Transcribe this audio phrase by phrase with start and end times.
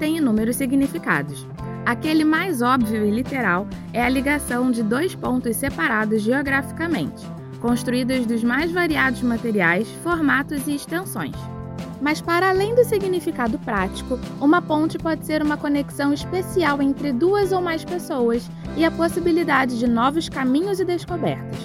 [0.00, 1.46] inúmeros significados.
[1.86, 7.26] Aquele mais óbvio e literal é a ligação de dois pontos separados geograficamente,
[7.60, 11.34] construídos dos mais variados materiais, formatos e extensões.
[12.00, 17.52] Mas, para além do significado prático, uma ponte pode ser uma conexão especial entre duas
[17.52, 21.58] ou mais pessoas e a possibilidade de novos caminhos e descobertas.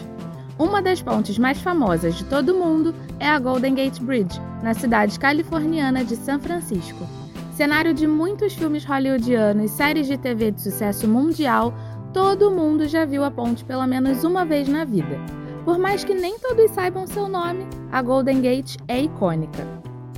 [0.58, 4.74] Uma das pontes mais famosas de todo o mundo é a Golden Gate Bridge, na
[4.74, 7.06] cidade californiana de São Francisco.
[7.56, 11.74] Cenário de muitos filmes hollywoodianos e séries de TV de sucesso mundial,
[12.14, 15.18] todo mundo já viu a ponte pelo menos uma vez na vida.
[15.64, 19.66] Por mais que nem todos saibam seu nome, a Golden Gate é icônica.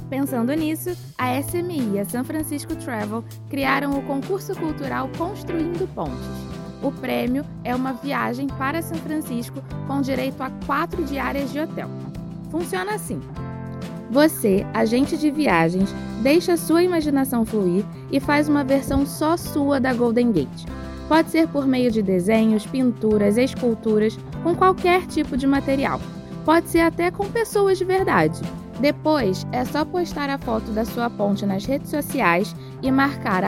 [0.10, 6.18] Pensando nisso, a SMI e a San Francisco Travel criaram o concurso cultural Construindo Pontes.
[6.82, 11.88] O prêmio é uma viagem para São Francisco com direito a quatro diárias de hotel.
[12.50, 13.22] Funciona assim:
[14.10, 19.94] você, agente de viagens, deixa sua imaginação fluir e faz uma versão só sua da
[19.94, 20.66] Golden Gate.
[21.08, 26.02] Pode ser por meio de desenhos, pinturas, esculturas, com qualquer tipo de material.
[26.44, 28.42] Pode ser até com pessoas de verdade.
[28.80, 33.44] Depois, é só postar a foto da sua ponte nas redes sociais e marcar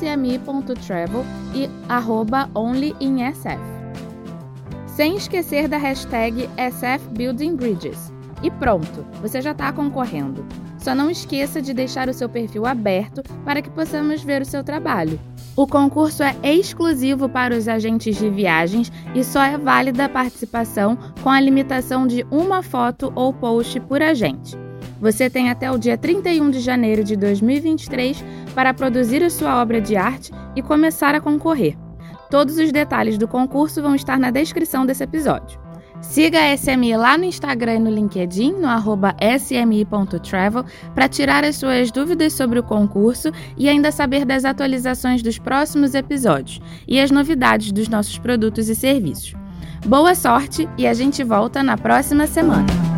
[0.00, 1.24] smi.travel
[1.54, 1.68] e
[2.54, 3.58] onlyinsf.
[4.86, 8.13] Sem esquecer da hashtag SFBuildingBridges.
[8.44, 10.44] E pronto, você já está concorrendo.
[10.76, 14.62] Só não esqueça de deixar o seu perfil aberto para que possamos ver o seu
[14.62, 15.18] trabalho.
[15.56, 20.98] O concurso é exclusivo para os agentes de viagens e só é válida a participação
[21.22, 24.58] com a limitação de uma foto ou post por agente.
[25.00, 28.22] Você tem até o dia 31 de janeiro de 2023
[28.54, 31.78] para produzir a sua obra de arte e começar a concorrer.
[32.30, 35.63] Todos os detalhes do concurso vão estar na descrição desse episódio.
[36.04, 41.56] Siga a SMI lá no Instagram e no LinkedIn, no arroba smi.travel, para tirar as
[41.56, 47.10] suas dúvidas sobre o concurso e ainda saber das atualizações dos próximos episódios e as
[47.10, 49.34] novidades dos nossos produtos e serviços.
[49.86, 52.93] Boa sorte e a gente volta na próxima semana!